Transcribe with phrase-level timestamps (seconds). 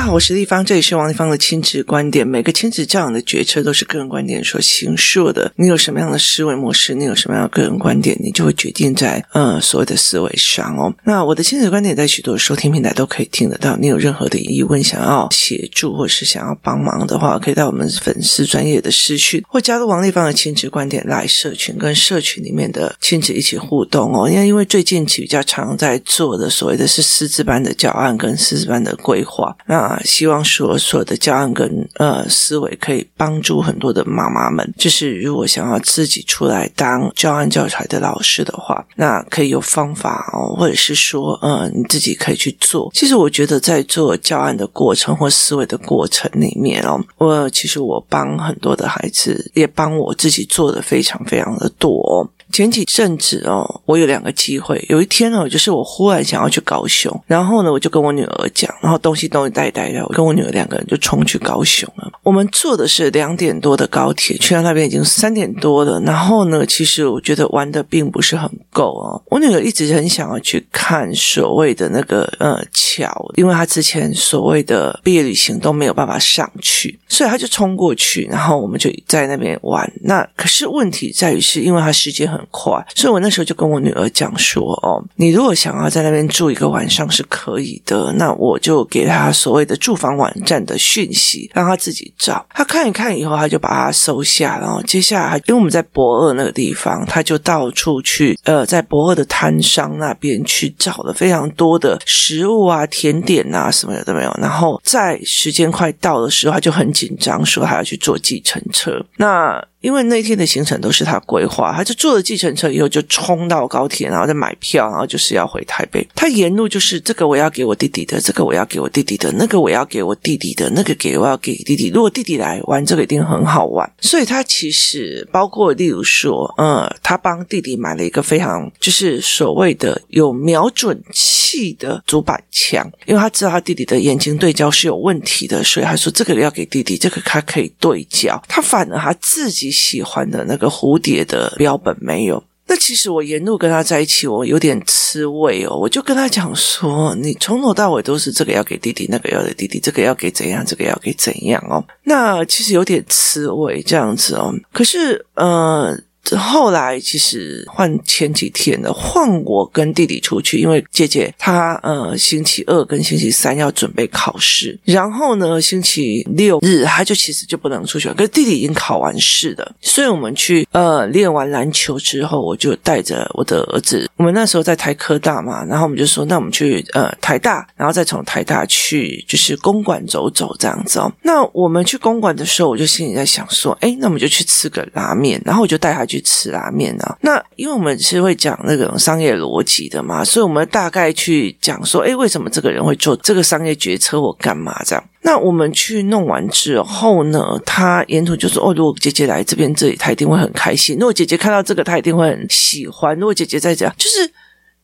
[0.00, 2.26] 家好，我是丽芳，这里是王丽芳的亲子观点。
[2.26, 5.52] 每个亲子教养的决策都是个人观点所形塑的。
[5.56, 10.90] 你有什么样的思维模式，你有什么样的个人观点，你就会决定在呃所谓的思维上哦。
[11.04, 13.76] 那我的亲子观点在许多收听平台都可以听得到。
[13.76, 24.26] 你有任何的疑问，想要协助或是想要帮忙的话，可以到我们粉丝专业的私讯，或加入王丽芳的亲子观点来社群，跟社群里面的亲子一起互动哦。
[24.30, 29.54] 因为因为最近期比较常在做的所谓的是师资班的教案跟师资班的规划。
[29.66, 42.90] 那希望说所有的教案跟呃思维可以帮助很多的妈妈们，就是如果想要自己出来当教案教材的老师的话，那可以有方法哦，或者是说呃你自己可以去做。
[42.94, 52.28] 其实我觉得在做教案的过程或思维的过程里面哦，我其实我帮很多的孩子，也帮我自己做的非常非常的多。
[52.52, 54.84] 前几阵子哦，我有两个机会。
[54.88, 62.10] 有一天呢，就是我忽然想要去高雄，然后呢，我就跟我女儿讲，然后东西东西带一带的，我跟我女儿两个人就冲去高雄了。
[62.22, 66.00] 我们坐的是两点多的高铁，去到那边已经三点多了。
[66.00, 69.22] 然后呢，其实我觉得玩的并不是很够哦。
[69.26, 79.90] 我女儿一直很想要去看所谓的那个呃桥，因为她之前所谓的毕业旅行都没有办法上去，所以她就冲过去，然后我们就在那边玩。
[80.02, 82.39] 那可是问题在于是因为她时间很。
[82.40, 92.44] 很快，所以我那时候就跟我女儿讲说：“哦，你如果想要在那边住一个晚上是可以的，那我就给她所谓的住房网站的讯息，让她自己找。
[92.50, 94.58] 她看一看以后，她就把它收下。
[94.58, 104.34] 然后接下来，因为我们在博二那个地方，她就到处去，呃，在博二的摊商那边去找了非常多的食物啊、甜点啊什么的都没有。
[104.40, 109.04] 然后在时间快到的时候，她就很紧张，说她要去坐计程车。
[109.16, 116.06] 那因为那天的行程都是他规划，他就坐了计程车以后就冲到高铁，然后再买票，然后就是要回台北。
[116.14, 121.88] 他沿路就是这个我要给我弟弟的，这个我要给我弟弟的，那个我要给我弟弟的，那个给我要给弟弟。
[121.88, 138.38] 如果弟弟来玩这个一定很好玩，所以他其实包括例如说，呃，他帮弟弟买了一个非常就是所谓的有瞄准器的主板枪，因为他知道他弟弟的眼睛对焦是有问题的，所以他说这个要给弟弟，这个他可以对焦。
[138.46, 139.69] 他反而他自己。
[139.70, 142.42] 喜欢的那个蝴蝶的标本没有。
[142.66, 145.76] 那其实我沿路跟他在一起，我有点吃味哦。
[145.76, 151.84] 我就跟他讲说，你从头到尾都是这个要给弟弟，那个要给弟弟，这个要给怎样，这个要给怎样哦。
[152.04, 154.54] 那其实有点吃味这样子哦。
[154.72, 155.98] 可是，呃。
[156.36, 181.12] 后来其实换前几天的，换我跟弟弟出去，因为姐姐她呃星期二跟星期三要准备考试，然后呢星期六日她就其实就不能出去了，可是弟弟已经考完试了，所以我们去呃练完篮球之后，我就带着我的儿子，我们那时候在台科大嘛，然后我们就说那我们去呃台大，然后再从台大去就是公馆走走这样子哦。
[181.22, 186.19] 那我们去公馆的时候，我就心里在想说，哎，那我们就去吃个拉面，然后我就带他去。
[186.20, 195.04] 吃拉面啊，那因为我们是会讲那种商业逻辑的嘛，所以我们大概去讲说，哎，为什么这个人会做这个商业决策，我干嘛这样？
[195.22, 204.30] 那我们去弄完之后呢，他沿途就说，哦，如果姐姐来这边这里，他一定会很开心；如果姐姐看到这个，他一定会很喜欢；如果姐姐在这样，就是。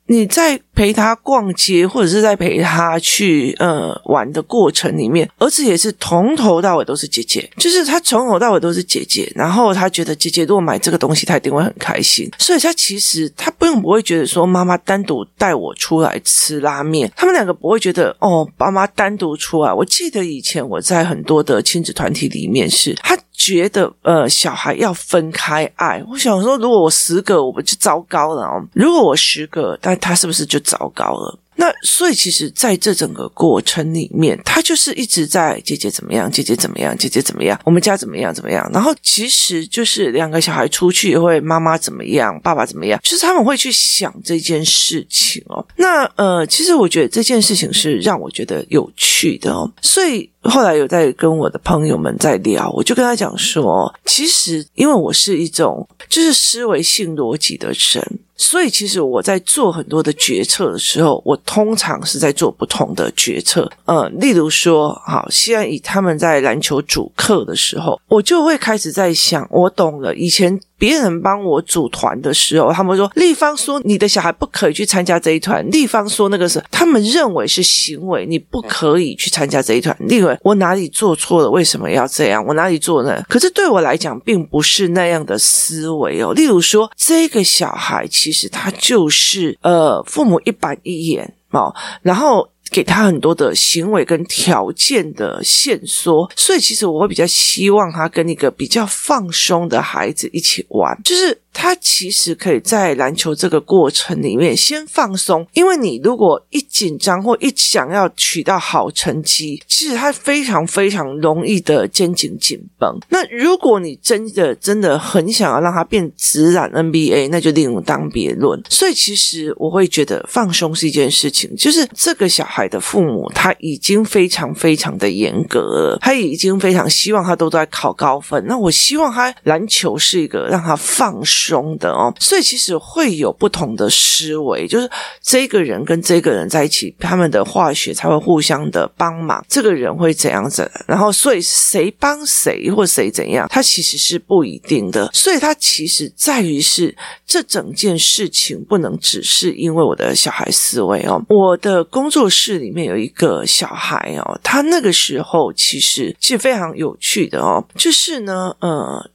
[0.06, 9.30] 你在陪他逛街，或者是在陪他去呃玩的过程里面，儿子也是从头到尾都是姐姐，就是他从头到尾都是姐姐。
[9.34, 12.30] 然后他觉得姐姐如果买这个东西，他一定会很开心。
[12.38, 19.72] 所以他其实他不用不会觉得说妈妈单独带我出来吃拉面，他们两个不会觉得哦，爸妈单独出来。
[19.72, 23.16] 我记得以前我在很多的亲子团体里面是他。
[23.36, 26.02] 觉得呃，小孩要分开爱。
[26.08, 28.64] 我想说，如果我十个，我们就糟糕了哦？
[28.72, 31.38] 如果我十个，但他是不是就糟糕了？
[31.56, 38.70] 那所以，其实在这整个过程里面，他就是一直在姐姐怎么样，姐姐怎么样，姐姐怎么样，我们家怎么样怎么样。
[38.72, 45.66] 然后其实就是两个小孩出去会妈妈怎么样，爸爸怎么样，就是他们会去想这件事情哦。
[45.76, 49.70] 那呃，其实我觉得这件事情是让我觉得有趣的哦。
[49.80, 58.18] 所以后来有在跟我的朋友们在聊，我就跟他讲说，其实因为我是一种就是思维性逻辑的人。
[58.36, 63.70] 所以，其实我在做很多的决策的时候，我通常是在做不同的决策。
[63.86, 70.60] 呃，例如说，好，现在以他们在篮球主课的时候，我就会开始在想，我懂了，以前。
[70.78, 75.64] 别人帮我组团的时候，他们说立方说你的小孩不可以去参加这一团。
[75.70, 79.96] 立方说那个是他们认为是行为，你不可以去参加这一团。
[80.00, 81.50] 立文，我哪里做错了？
[81.50, 82.44] 为什么要这样？
[82.46, 83.22] 我哪里做呢？
[83.28, 86.32] 可是对我来讲，并不是那样的思维哦。
[86.34, 92.48] 例如说，这个小孩其实他就是呃，父母一板一眼哦，然后。
[92.70, 101.40] 给他很多的行为跟条件的限缩，所以其实我会比较希望他跟一个比较放松的孩子一起玩，就是。
[101.58, 112.94] 他其实可以在篮球这个过程里面先放松，因为你如果一紧张或一想要取到好成绩，其实他非常非常容易的肩颈紧绷。
[113.08, 118.62] 那如果你真的真的很想要让他变职篮 NBA，那就另当别论。
[118.68, 128.44] 所以其实我会觉得放松是一件事情，就是这个小孩的父母他已经非常非常的严格了，他已经非常希望他都在考高分。
[128.46, 131.45] 那我希望他篮球是一个让他放松。
[131.48, 134.90] 中的哦，所以其实会有不同的思维，就是
[135.22, 139.44] 这个人跟这个人在一起，他们的化学才会互相的帮忙。
[139.48, 140.70] 这个人会怎样子？
[140.86, 145.10] 然后，所以谁帮谁或谁怎样，他其实是不一定的。
[145.12, 146.94] 所以，他其实在于是
[147.26, 151.22] 这整件事情不能只是因为我的小孩思维哦。
[151.28, 159.10] 我的工作室里面有一个小孩哦，他那个时候其实是非常有趣的哦，就是呢，呃。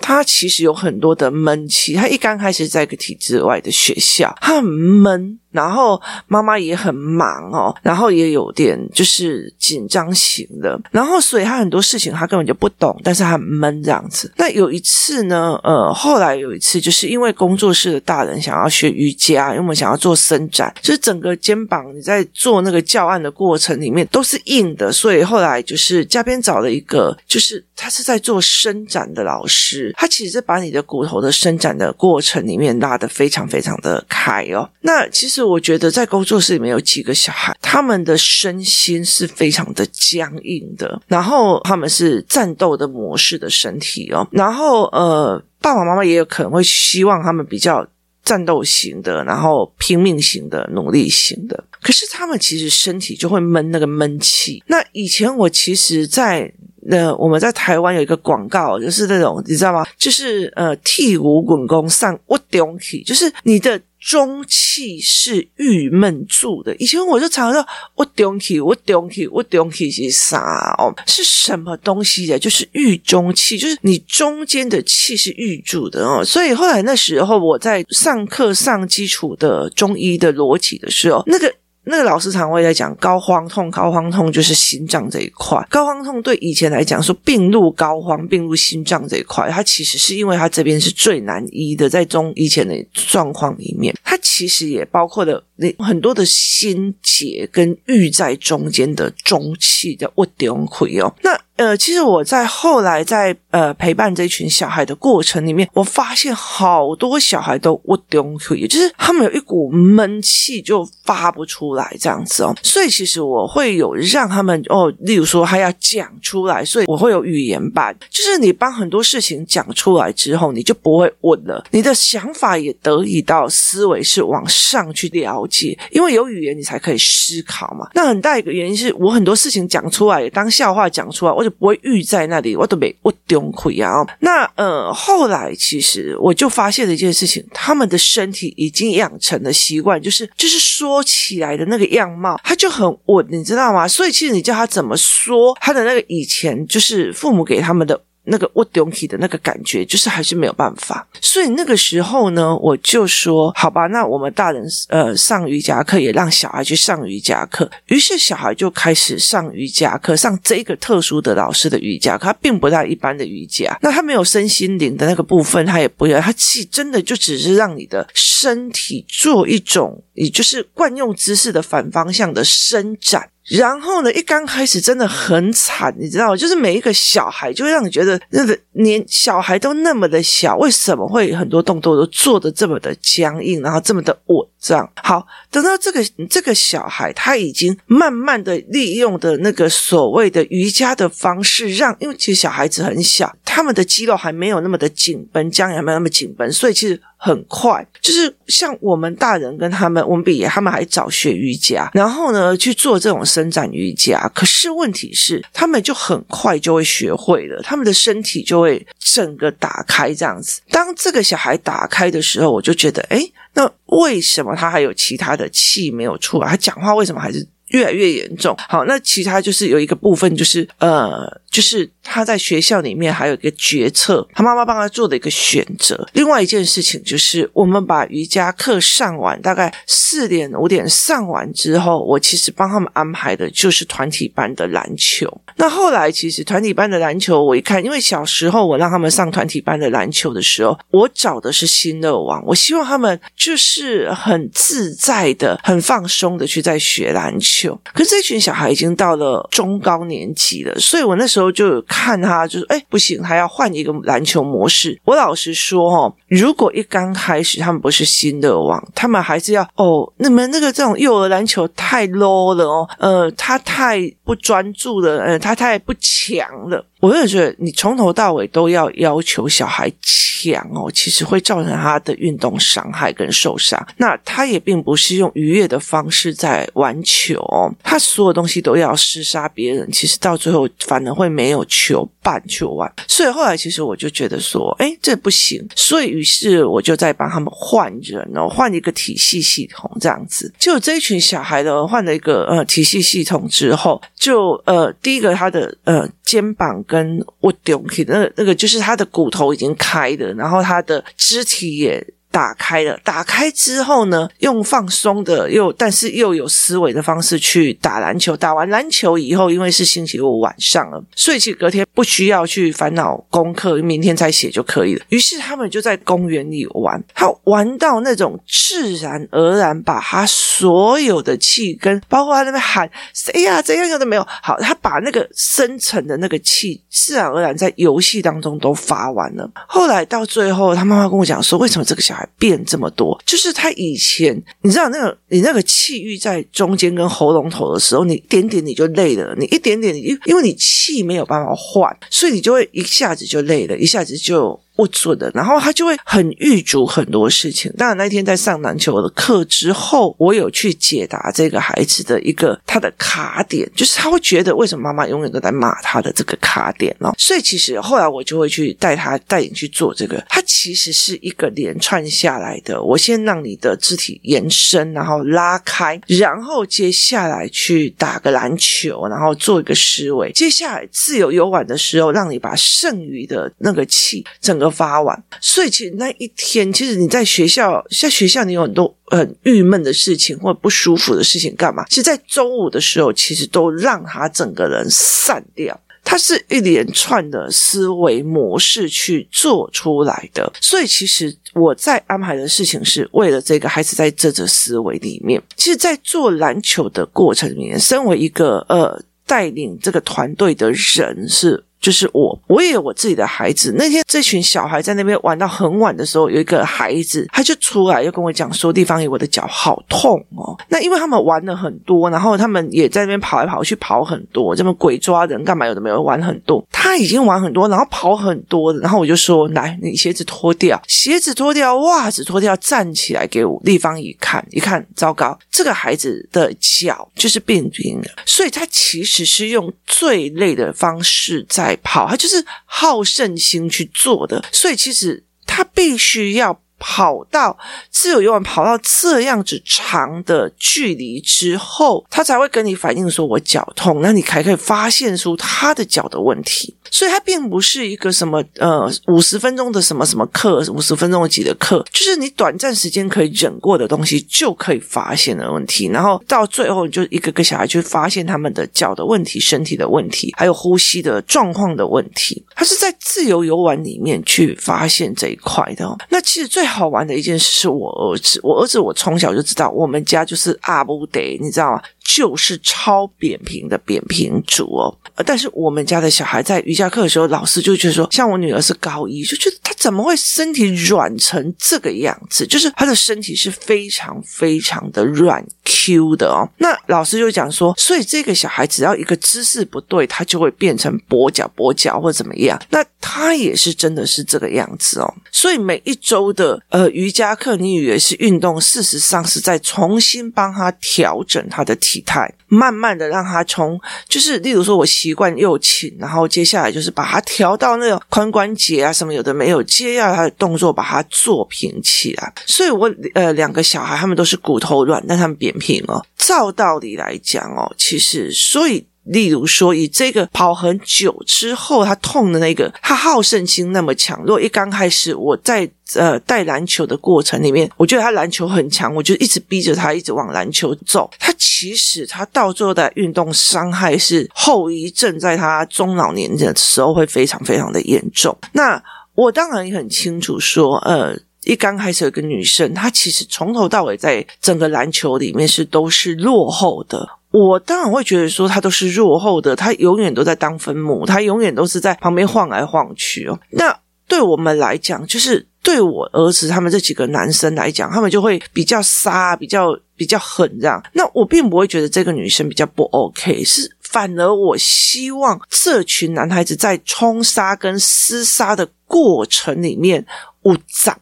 [0.00, 5.38] 他其实有很多的闷气，他一刚开始在一个体制外的学校，他很闷。
[5.50, 14.30] 然后妈妈也很忙哦，然后也有点就是紧张型的，然后所以他很多事情他根本就不懂，但是他很闷这样子。
[14.36, 34.68] 那有一次呢，呃，后来有一次就是因为工作室的大人想要学瑜伽，因为我们想要做伸展，就是整个肩膀你在做那个教案的过程里面都是硬的，所以后来就是嘉宾找了一个，就是他是在做伸展的老师，他其实是把你的骨头的伸展的过程里面拉得非常非常的开哦。
[34.82, 35.37] 那其实。
[35.38, 47.86] 是我觉得在工作室里面有几个小孩，他们的身心是非常的僵硬的，然后他们是战斗的模式的身体哦，然后呃，爸爸妈妈也有可能会希望他们比较
[48.24, 54.60] 战斗型的，然后拼命型的、努力型的，可是他们其实身体就会闷那个闷气。
[54.66, 56.52] 那以前我其实在，
[56.90, 59.86] 在呃我们在台湾有一个广告，就是那种你知道吗？
[59.96, 63.80] 就是呃，替五滚功上我顶起，就是你的。
[64.00, 66.74] 中气是郁闷住的。
[66.76, 70.94] 以前我就常常说，我中气，我中气，我中气是啥哦？
[71.06, 72.38] 是什么东西的？
[72.38, 76.24] 就是郁中气，就是你中间的气是郁住的哦。
[76.24, 81.52] 所以后来那时候我在上课上基础的中医的逻辑的时候，那个。
[81.88, 85.66] 那个老师常会在讲高肓痛，高肓痛就是心脏这一块。
[85.70, 101.12] 高肓痛对以前来讲说病入膏肓，病入心脏这一块，它其实是因为它这边是最难医的，在中以前的状况里面，它其实也包括了你很多的心结跟郁在中间的中气的郁中气哦。
[101.22, 112.54] 那呃，其实我在后来在呃陪伴这群小孩的过程里面，我发现好多小孩都郁中气，也就是他们有一股闷气就发不出来这样子哦。
[112.62, 125.44] 所以其实我会有让他们哦，例如说他要讲出来，所以我会有语言版，就是你帮很多事情讲出来之后，你就不会问了，你的想法也得以到思维是往上去了
[125.90, 127.88] 因为有语言你才可以思考嘛。
[127.94, 133.90] 那很大一个原因是我很多事情讲出来，当笑话讲出来，我就不会郁在那里，我都没我丢亏啊。
[134.20, 143.88] 那呃，后来其实我就发现了一件事情，他们的身体已经养成了习惯，就是就是说起来的那个样貌，他就很稳，你知道吗？
[143.88, 148.00] 所以其实你叫他怎么说，他的那个以前就是父母给他们的。
[148.28, 151.06] 那个我丢弃的那个感觉，就是还是没有办法。
[151.20, 157.70] 所以那个时候呢，我就说好吧，那我们大人呃上瑜伽课，也让小孩去上瑜伽课。
[157.86, 163.76] 于是小孩就开始上瑜伽课，上这个特殊的老师的瑜伽课，他并不带一般的瑜伽。
[163.82, 173.28] 那他没有身心灵的那个部分，他也不要，他其实真的就只是让你的身体做一种，也就是惯用姿势的反方向的伸展。
[173.50, 176.36] 然后呢，一刚开始真的很惨，你知道？
[176.36, 197.00] 就是每一个小孩就会让你觉得，那个连小孩都那么的小，为什么会很多动作都做得这么的僵硬，然后这么的稳这好，等到这个这个小孩他已经慢慢的利用的那个所谓的瑜伽的方式让，让因为其实小孩子很小，他们的肌肉还没有那么的紧绷，僵硬还没有那么紧绷，所以其实。
[197.20, 204.30] 很快，就是像我们大人跟他们，我们比他们还早学瑜伽，然后呢去做这种伸展瑜伽。
[204.32, 210.60] 可是问题是，他们就很快就会学会了，他们的身体就会整个打开这样子。
[210.70, 216.48] 当这个小孩打开的时候，我就觉得，诶，那为什么他还有其他的气没有出来？
[216.48, 217.44] 他讲话为什么还是？
[217.68, 218.56] 越来越严重。
[218.68, 226.08] 好，那其他就是有一个部分，就是呃，就是他在学校里面还有一个决策，他妈妈帮他做的一个选择。
[226.12, 235.28] 另外一件事情就是，我们把瑜伽课上完，大概四点五点上完之后，我其实帮他们安排的就是团体班的篮球。
[235.56, 247.57] 那后来其实团体班的篮球，我一看，因为小时候我让他们上团体班的篮球的时候，我找的是新乐王，我希望他们就是很自在的、很放松的去在学篮球。
[247.94, 255.00] 可是这群小孩已经到了中高年级了，所以我那时候就看他，就是哎，不行，还要换一个篮球模式。
[255.04, 266.84] 我老实说哦，如果一刚开始他们不是新乐王，他们还是要哦，你们那个这种幼儿篮球太 low 了哦，呃，他太不专注了，呃，他太不强了。
[267.00, 273.80] 我也觉得，你从头到尾都要要求小孩强哦，其实会造成他的运动伤害跟受伤。
[273.96, 282.90] 那他也并不是用愉悦的方式在玩球哦，他所有东西都要厮杀别人，其实到最后反而会没有球伴求玩。
[283.06, 285.66] 所以后来其实我就觉得说，哎，这不行。
[285.74, 290.52] 所以于是我就在帮他们换人哦，换一个体系系统这样子。
[290.58, 296.82] 就这一群小孩的换了一个呃体系系统之后，就呃第一个他的呃肩膀。
[296.86, 302.06] 跟我丢那个那个，就是他的骨头已经开的，然后他的肢体也。
[302.30, 308.36] 打开了，打开之后呢，用放松的又但是又有思维的方式去打篮球。
[308.36, 315.04] 打完篮球以后，因为是星期五晚上了，所以其实隔天不需要去烦恼功课，明天再写就可以了。
[315.08, 329.50] 于是他们就在公园里玩，他玩到那种自然而然，把他所有的气跟包括他那边喊谁呀、怎样样都没有好，他把那个深层的那个气自然而然在游戏当中都发完了。
[329.66, 344.58] 后来到最后，他妈妈跟我讲说，为什么这个小孩变这么多，就是他以前，你知道那个你那个气郁在中间跟喉咙头的时候，你一点点你就累了，你一点点你因为你气没有办法换，所以你就会一下子就累了，一下子就。
[344.78, 347.72] 我准的，然后他就会很预嘱很多事情。
[347.76, 357.12] 当然那天在上篮球的课之后，我有去解答这个孩子的一个他的卡点，就是他会觉得为什么妈妈永远都在骂他的这个卡点哦。
[357.18, 362.80] 所以其实后来我就会去带他带你去做这个，它其实是一个连串下来的。
[362.80, 370.30] 我先让你的肢体延伸，然后拉开，然后接下来去打个篮球，然后做一个思维。
[370.30, 374.67] 接下来自由游玩的时候，让你把剩余的那个气整个。
[374.70, 381.84] 发完，所以其实那一天，其实你在学校，在学校你有很多很郁闷的事情或者不舒服的事情，干嘛？
[381.88, 385.78] 其实，在中午的时候，其实都让他整个人散掉。
[386.04, 395.42] 他是一连串的思维模式去做出来的，所以其实我在安排的事情是为了这个孩子在这个思维里面。
[395.54, 401.62] 其实，在做篮球的过程里面，身为一个呃带领这个团队的人是。
[401.88, 403.74] 就是我，我也有我自己的孩子。
[403.78, 415.66] 那天这群小孩在那边玩到很晚的时候，有一个孩子他就出来，又跟我讲说：“地方爷，我的脚好痛哦。”那因为他们玩了很多，然后他们也在那边跑来跑去，跑很多，这么鬼抓人干嘛？
[415.66, 431.77] 有的没有玩很多，他已经玩很多，然后跑很多，然后我就说：“来，你鞋子脱掉，鞋子脱掉，袜子脱掉，站起来给我。”地方爷看一看，糟糕，这个孩子的脚就是变平了，所以他其实是用最累的方式在。
[431.82, 437.56] 跑，他就是好胜心去做的，所以其实他必须要跑到
[437.90, 446.74] 自由游玩，跑到这样子长的距离之后，他才会跟你反映说：“我脚痛。”那你还可以发现出他的脚的问题。
[446.90, 462.42] 所以它并不是一个什么呃五十分钟的什么什么课，五十分钟的几的课，就是你短暂时间可以忍过的东西就可以发现的问题，然后到最后你就一个个小孩去发现他们的脚的问题、身体的问题，还有呼吸的状况的问题。
[462.54, 465.94] 他是在自由游玩里面去发现这一块的哦。
[466.08, 471.82] 那其实最好玩的一件事是我儿子，我儿子我从小就知道，我们家就是阿布得，你知道吗？
[472.16, 474.96] 就是超扁平的扁平足哦，
[475.26, 482.46] 但是我们家的小孩在瑜伽课的时候，老师就觉得说，像我女儿是高一，就觉得她怎么会身体软成这个样子？
[482.46, 486.48] 就是她的身体是非常非常的软 Q 的哦。
[486.56, 492.58] 那老师就讲说，所以这个小孩只要一个姿势不对，他就会变成跛脚跛脚或怎么样。
[492.70, 495.14] 那他也是真的是这个样子哦。
[495.30, 501.97] 所以每一周的呃瑜伽课，你以为是运动，事实上是在重新帮他调整他的体。
[501.98, 512.32] 体态，慢慢的让他从就是例如说我习惯右倾，然后接下来就是把它调到那个髋关节啊什么有的没有，接下来他的动作把它做平起来。
[512.46, 516.04] 所以我呃两个小孩他们都是骨头软，但他们扁平哦。
[516.16, 518.86] 照道理来讲哦，其实所以。
[519.08, 524.18] 例如说，以这个跑很久之后，他痛的那个，他好胜心那么强。
[524.20, 531.10] 如果一刚开始我在呃带篮球的过程里面，我觉得他篮球很强，我就一直逼着他一直往篮球走。
[531.18, 538.36] 他其实他到最后的运动伤害是后遗症，在他中老年的时候会非常非常的严重。
[538.52, 538.82] 那
[539.14, 547.08] 我当然也很清楚说，呃，一刚开始有个女生，她其实从头到尾在整个篮球里面是都是落后的。
[547.30, 553.38] 我当然会觉得说他都是落后的，他永远都在当分母，他永远都是在旁边晃来晃去哦。
[553.50, 560.82] 那对我们来讲，就是对我儿子他们这几个男生来讲，他们就会比较杀，比较比较狠这样。
[560.94, 570.06] 那我并不会觉得这个女生比较不 OK，是反而我希望这群男孩子在冲杀跟厮杀的过程里面，
[570.40, 570.98] 我长。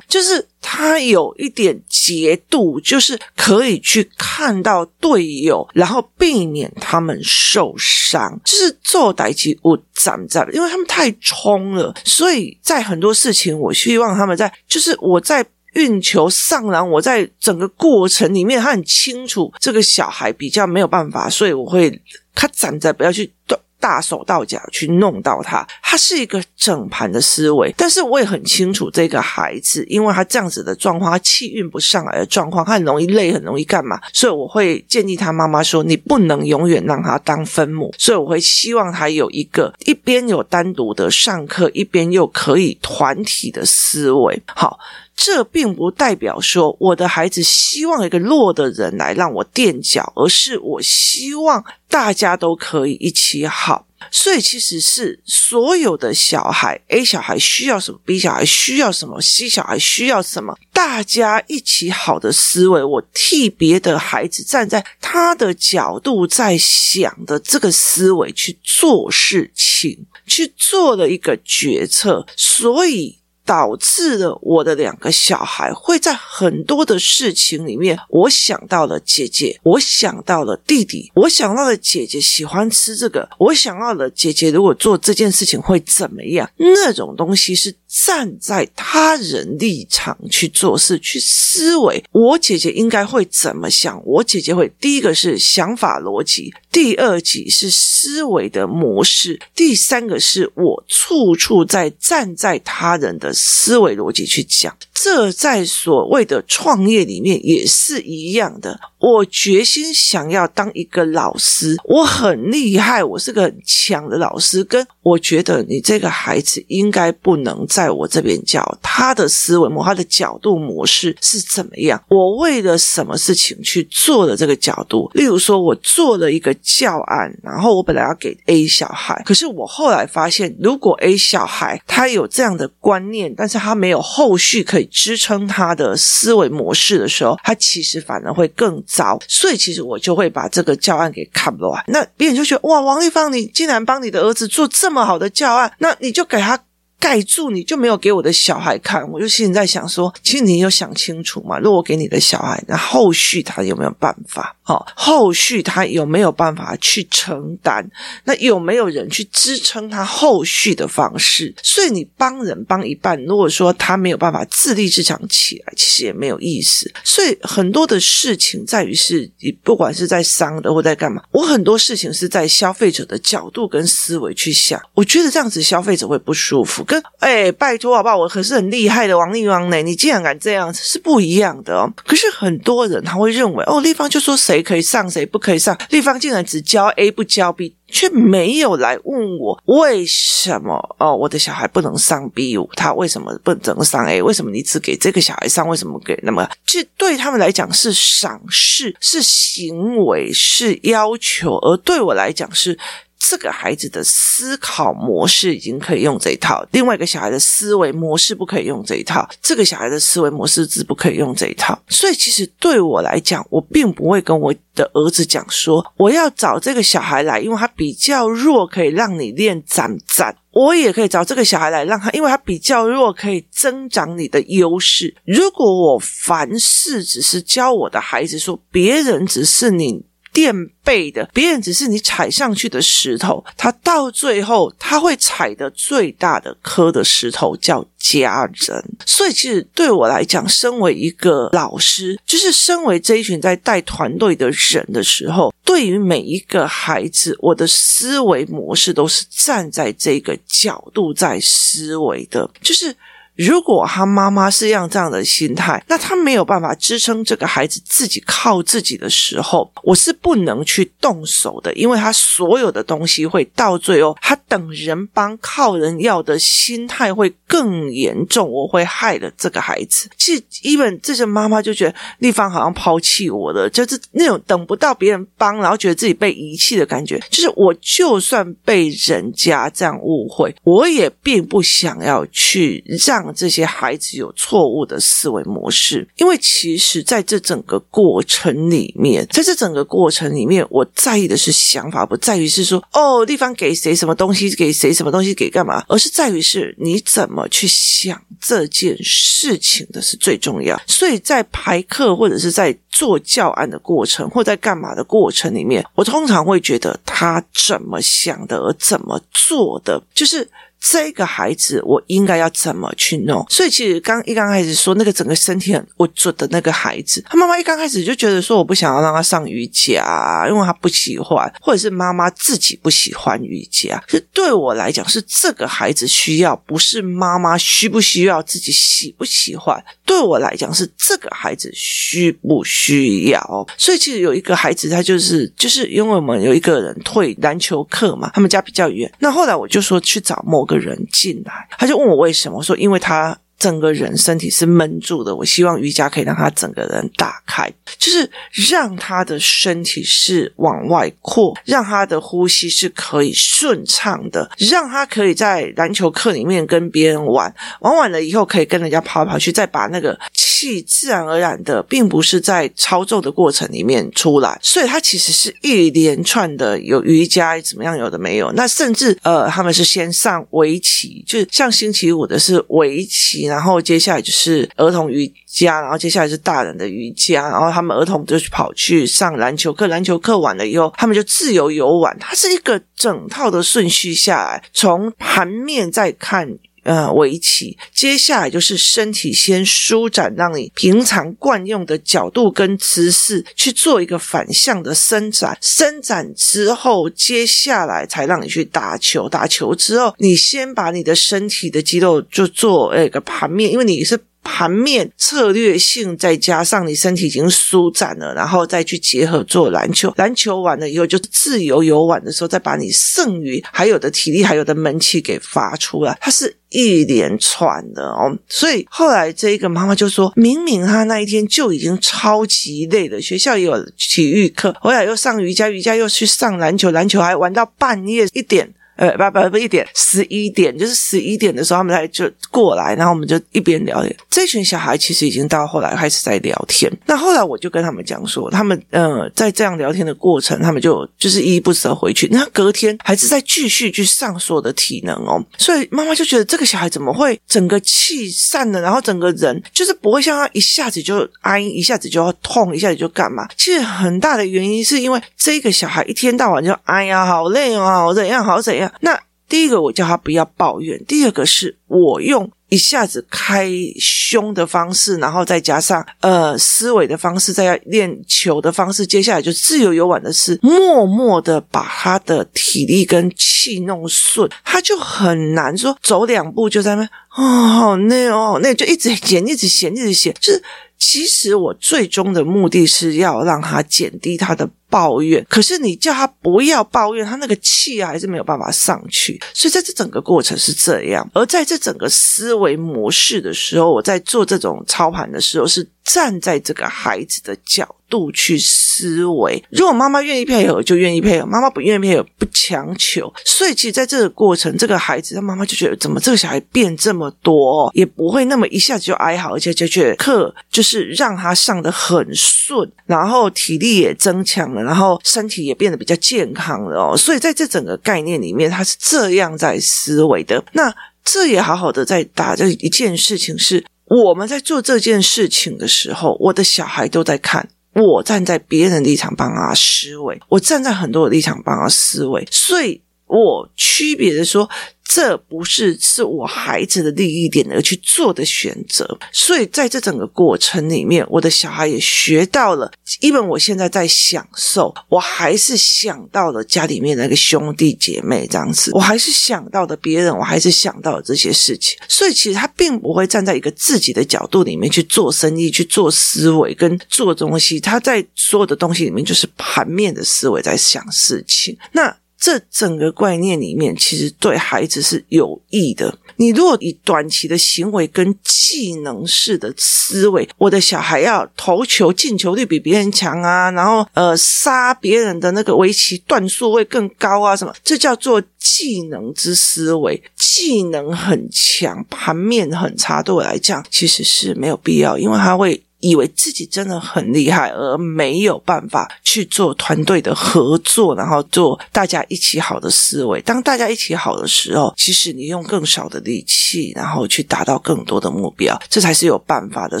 [0.06, 8.40] 就是他有一点节度，就是可以去看到队友，然后避免他们受伤。
[8.44, 22.00] 就是做代志我站在，因为他们太冲了，所以在很多事情，我希望他们在，就是我在运球上篮，我在整个过程里面，他很清楚这个小孩比较没有办法，所以我会
[22.34, 23.58] 他站在不要去动。
[23.82, 44.78] 大手大脚去弄到他，他是一个整盘的思维，但是我也很清楚这个孩子，因为他这样子的状况，他气运不上来的状况，他很容易累，很容易干嘛，所以我会建议他妈妈说，你不能永远让他当分母，所以我会希望他有一个一边有单独的上课，一边又可以团体的思维，好。
[45.24, 53.86] 这并不代表说我的孩子希望一个弱的人来让我垫脚，而是我希望大家都可以一起好。
[54.10, 62.82] 所以其实是所有的小孩，A 小孩需要什么，B 小孩需要什么，C 小孩需要什么，大家一起好的思维。
[62.82, 73.21] 我替别的孩子站在他的角度在想的这个思维去做事情，去做了一个决策，所以。
[73.44, 87.74] 导致了我的两个小孩会在很多的事情里面，我想到了姐姐，我想到了弟弟，我想到了姐姐喜欢吃这个，我想到了姐姐如果做这件事情会怎么样，那种东西是。
[87.92, 94.02] 站在他人立场去做事，去思维，我姐姐应该会怎么想？
[94.06, 104.74] 我姐姐会第一个是想法逻辑，第二级是思维的模式，第三个是我处处在站在他人的思维逻辑去讲。
[105.02, 108.78] 这在所谓的创业里面也是一样的。
[109.00, 114.62] 我决心想要当一个老师，我很厉害，我是个很强的老师。
[114.62, 122.00] 跟我觉得你这个孩子应该不能在我这边教，他的思维模、他的角度模式是怎么样？
[122.06, 125.10] 我为了什么事情去做的这个角度？
[125.14, 134.88] 例如说，我做了一个教案，然后我本来要给 A 小孩，可是我后来发现，如果 A 小孩他有这样的观念，但是他没有后续可以。
[134.92, 139.18] 支撑他的思维模式的时候，他其实反而会更糟。
[139.26, 141.82] 所以，其实我就会把这个教案给看不完。
[141.88, 146.58] 那别人就觉得哇，王立芳，你竟然帮你的儿子做这么好的教案，那你就给他。
[147.02, 151.58] 盖住你就没有给我的小孩看，我就心里在想说，其实你有想清楚吗？
[151.58, 154.56] 如果我给你的小孩，那后续他有没有办法？
[154.66, 157.84] 哦，后续他有没有办法去承担？
[158.22, 161.52] 那有没有人去支撑他后续的方式？
[161.60, 166.88] 所以你帮人帮一半，如果说他没有办法自立自强起来，其实也没有意思。
[167.02, 176.84] 所以很多的事情在于是，你不管是在商的或在干嘛，我很多事情是在消费者的角度跟思维去想，我觉得这样子消费者会不舒服。
[176.92, 178.16] 跟哎，拜托好不好？
[178.18, 181.90] 我可是很厉害的王丽芳呢，你竟然敢这样，是不一样的哦。
[182.04, 185.74] 可是很多人他会认为，哦，立方就说谁可以上，谁不可以上。
[185.88, 194.20] 立方竟然只教 A 不教 B，却没有来问我为什么哦，我的小孩不能上 B 五，他为什么不能上 A？
[194.20, 195.66] 为什么你只给这个小孩上？
[195.66, 196.46] 为什么给那么？
[196.66, 202.78] 这对他们来讲是赏识，是行为，是要求，而对我来讲是。
[203.24, 211.80] 这个孩子的思考模式已经可以用这一套，另外一个小孩的思维模式不可以用这一套，这个小孩的思维模式是不可以用这一套。
[211.88, 220.34] 所以，其实对我来讲，我并不会跟我的儿子讲说，我要找这个小孩来，因为他比较弱，可以让你练斩斩。
[220.50, 225.14] 我也可以找这个小孩来，让他，因为他比较弱，可以增长你的优势。
[225.24, 230.04] 如果我凡事只是教我的孩子说，别人只是你。
[230.32, 238.82] 垫背的，别人只是你踩上去的石头，他到最后他会踩的最大的颗的石头叫家人。
[239.06, 252.96] 所以，其实对我来讲，身为一个老师，就是身为这一群在带团队的人的时候，对于每一个孩子，我的思维模式都是站在这个角度在思维的，就是。
[253.34, 270.10] 如果他妈妈是用这样的心态，那他没有办法支撑这个孩子自己靠自己的时候，我是不能去动手的，因为他所有的东西会到最后，他等人帮、靠人要的心态会更严重，我会害了这个孩子。
[270.18, 277.18] 其实，even 这些妈妈就觉得丽芳好像抛弃我了，就是那种等不到别人帮，然后觉得自己被遗弃的感觉。
[277.30, 283.21] 就是我就算被人家这样误会，我也并不想要去让。
[283.34, 300.80] 这些孩子有错误的思维模式，因为其实在这整个过程里面，在这整个过程里面，我在意的是想法，不在于是说哦，地方给谁什么东西，给谁什么东西，给干嘛，而是在于是你怎么去想这件事情的是最重要。
[300.86, 310.48] 所以在排课或者是在做教案的过程，或在干嘛的过程里面，我通常会觉得他怎么想的，而怎么做的，就是。
[310.82, 313.46] 这个孩子，我应该要怎么去弄？
[313.48, 324.02] 所以其实刚一刚开始说那个整个身体很我做的那个孩子，他妈妈一刚开始就觉得说我不想要让他上瑜伽，因为他不喜欢，或者是妈妈自己不喜欢瑜伽。
[324.08, 329.80] 是对我来讲，是这个孩子需要，不是妈妈需不需要，自己喜不喜欢。
[330.04, 333.66] 对我来讲，是这个孩子需不需要。
[333.78, 339.08] 所以其实有一个孩子，他就是就是因为我们有一个人退篮球课嘛，他们家比较远。
[339.20, 340.71] 那后来我就说去找某个。
[340.72, 348.28] 个人进来，他就问我为什么，我说因为他整个人身体是闷住的，我希望瑜伽可以让他整个人打开，就是
[348.68, 360.18] 让他的身体是往外扩，让他的呼吸是可以顺畅的，让他可以在篮球课里面跟别人玩，玩完了以后可以跟人家跑来跑去，再把那个。
[360.62, 368.52] 气自然而然的，并不是在操作的过程里面出来，所以它其实是一连串的，有瑜伽怎么样，有的没有。
[368.52, 382.16] 那甚至呃，他们是先上围棋，就像星期五的是围棋，然后接下来就是儿童瑜伽，然后接下来是大人的瑜伽，然后他们儿童就跑去上篮球课，篮球课完了以后，他们就自由游玩。
[382.18, 386.56] 它是一个整套的顺序下来，从盘面再看。
[386.82, 395.56] 呃，围棋，接下来就是身体先舒展，让你平常惯用的角度跟姿势去做一个反向的伸展。
[395.60, 399.28] 伸展之后，接下来才让你去打球。
[399.28, 404.18] 打球之后，你先把你的身体的肌肉就做那个盘面，因为你是。
[404.42, 410.12] 盘面策略性，再加上你身体已经舒展了，然后再去结合做篮球。
[410.16, 416.18] 篮球完了以后，就自由游玩的时候，再把你剩余还有的体力、还有的闷气给发出来。
[416.20, 418.36] 它是一连串的哦。
[418.48, 434.16] 所以后来这一个妈妈就说：“明明她那一天就已经超级累了，学校也有体育课，后来又上瑜伽，瑜伽又去上篮球，篮球还玩到半夜一点。”呃，不不不，一点十一点，就是十一点的时候，他们才就过来，然后我们就一边聊天。
[434.30, 436.88] 这群小孩其实已经到后来开始在聊天。
[437.04, 442.28] 那后来我就跟他们讲说，他们呃，在这样聊天的过程，他们就就是依依不舍回去。
[442.30, 445.44] 那隔天还是在继续去上所有的体能哦。
[445.58, 453.48] 所以妈妈就觉得这个小孩怎么会整个气散了，然后整个人就是不会像他一下子就挨，一下子就痛，一下子就干嘛？
[453.56, 458.91] 其实很大的原因是因为这个小孩一天到晚就哎呀，好累哦，好怎样，好怎样。
[459.00, 463.68] 那第一个，我叫他不要抱怨；第二个是我用一下子开
[464.00, 472.42] 胸的方式，然后再加上呃思维的方式，再要练球的方式，接下来就自由游玩的是默默的把他的
[472.72, 477.02] 体力跟气弄顺，他就很难说走两步就在那
[477.36, 480.62] 哦，好累哦，那就一直写，一直写，一直写，就是
[480.96, 484.66] 其实我最终的目的是要让他减低他的。
[484.92, 489.40] 抱怨，可是你叫他不要抱怨，他那个气啊还是没有办法上去。
[489.54, 499.64] 所以在这整个过程是这样，而在这整个思维模式的时候，我在做这种操盘的时候，是站在这个孩子的角度去思维。
[499.70, 503.32] 如果妈妈愿意配合，就愿意配合；妈妈不愿意配合，不强求。
[503.42, 514.82] 所以其实在这个过程，这个孩子他妈妈就觉得，怎么这个小孩变这么多，也不会那么一下子就哀嚎，而且就觉得课就是让他上得很顺，然后体力也增强了。
[514.82, 520.62] 然后身体也变得比较健康了哦，所以在这整个概念里面，他是这样在思维的。
[520.74, 520.94] 那
[521.24, 527.68] 这也好好的在打这一件事情是，我们在做这件事情的时候，我的小孩都在看。
[527.94, 534.68] 我站在别人的立场帮他思维，我站在很多的立场帮他思维，所以我区别的说。
[535.14, 542.90] 这不是是我孩子的利益点而去做的选择，所以在这整个过程里面，我的小孩也学到了。
[543.20, 551.98] 因为我现在在享受，我还是想到了家里面那个兄弟姐妹这样子，我还是想到的别人，我还是想到了这些事情。
[552.08, 557.78] 所以其实他并不会站在一个自己的角度里面去做生意、去做思维跟做东西。
[557.78, 561.76] 他在所有的东西里面就是盘面的思维在想事情。
[561.92, 562.16] 那。
[562.44, 566.18] 这整个观念里面，其实对孩子是有益的。
[566.34, 577.72] 你如果以短期的行为跟技能式的思维，我的小孩要投球进球率比别人强啊，然后呃杀别人的那个围棋段数会更高啊，什么？
[577.84, 580.20] 这叫做技能之思维。
[580.34, 585.80] 技能很强，盘面很差，对我来讲其实是没有必要，因为他会。
[586.02, 593.40] 以为自己真的很厉害，而没有办法去做团队的合作，然后做大家一起好的思维。
[593.42, 600.00] 当大家一起好的时候，其实你用更少的力气，然后去达到更多的目标，这才是有办法的。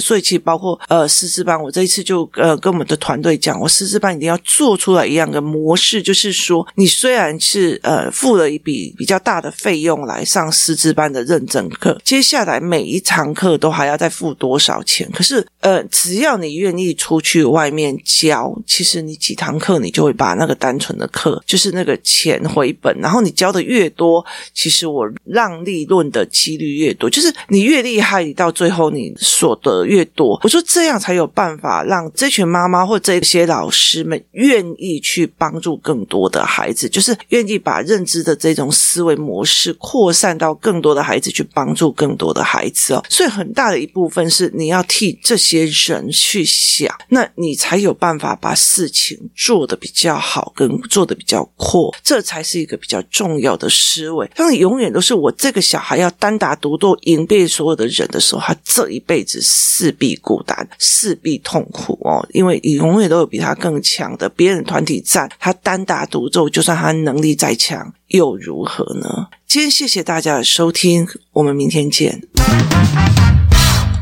[0.00, 15.08] 所以，其实包括呃师资班，我这一次就呃跟我们的团队讲，我师资班一定要做出来一样的模式，就是说，你虽然是呃付了一笔比较大的费用来上师资班的认证课，接下来每一堂课都还要再付多少钱？
[15.12, 15.80] 可是呃。
[15.92, 22.98] 只要你愿意出去外面教，其实你几堂课，你就会把那个单纯的课，就是那个钱回本。
[22.98, 24.24] 然后你教的越多，
[24.54, 27.10] 其实我让利润的几率越多。
[27.10, 30.40] 就是你越厉害，你到最后你所得越多。
[30.42, 43.04] 我说这样才有办法让这群妈妈或这些老师们愿意去帮助更多的孩子，就是愿意把认知的这种思维模式扩散到更多的孩子，去帮助更多的孩子哦。
[43.10, 46.10] 所以很大的一部分是你要替这些人。
[46.12, 54.30] 去想，那你才有办法把事情做得比较好，跟做得比较阔，这才是一个比较重要的思维。
[54.34, 69.28] 当你永远都是我这个小孩要单打独斗赢遍所有的人的时候，他这一辈子势必孤单，势必痛苦哦，因为你永远都有比他更强的别人团体战，他单打独斗，就算他能力再强又如何呢？
[69.46, 72.22] 今天谢谢大家的收听，我们明天见。